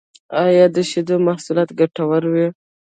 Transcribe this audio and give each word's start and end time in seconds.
ایا 0.43 0.65
د 0.75 0.77
شیدو 0.89 1.15
محصولات 1.27 1.69
ګټور 1.79 2.23
وی؟ 2.31 2.47